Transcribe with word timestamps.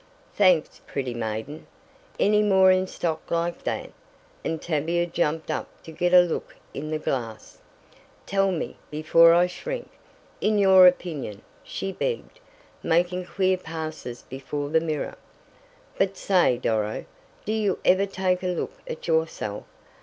"Thanks, 0.33 0.81
pretty 0.87 1.13
maiden. 1.13 1.67
Any 2.19 2.41
more 2.41 2.71
in 2.71 2.87
stock 2.87 3.29
like 3.29 3.63
that?" 3.65 3.91
and 4.43 4.59
Tavia 4.59 5.05
jumped 5.05 5.51
up 5.51 5.67
to 5.83 5.91
get 5.91 6.11
a 6.11 6.21
look 6.21 6.55
in 6.73 6.89
the 6.89 6.97
glass. 6.97 7.59
"Tell 8.25 8.51
me, 8.51 8.77
before 8.89 9.35
I 9.35 9.45
shrink 9.45 9.89
in 10.41 10.57
your 10.57 10.87
opinion," 10.87 11.43
she 11.63 11.91
begged, 11.91 12.39
making 12.81 13.25
queer 13.27 13.57
passes 13.57 14.23
before 14.23 14.69
the 14.69 14.81
mirror. 14.81 15.17
"But 15.99 16.17
say, 16.17 16.57
Doro, 16.57 17.05
do 17.45 17.53
you 17.53 17.77
ever 17.85 18.07
take 18.07 18.41
a 18.41 18.47
look 18.47 18.73
at 18.87 19.07
yourself? 19.07 19.65